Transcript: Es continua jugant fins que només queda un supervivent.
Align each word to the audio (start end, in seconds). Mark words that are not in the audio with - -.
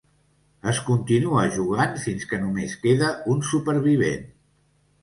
Es 0.71 0.79
continua 0.87 1.43
jugant 1.57 1.93
fins 2.07 2.27
que 2.33 2.41
només 2.47 2.77
queda 2.87 3.13
un 3.37 3.47
supervivent. 3.53 4.27